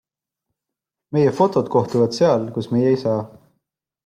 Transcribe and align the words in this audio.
Meie 1.17 1.33
fotod 1.41 1.69
kohtuvad 1.75 2.17
seal, 2.21 2.49
kus 2.57 2.71
meie 2.73 2.89
ei 2.97 3.01
saa. 3.05 3.21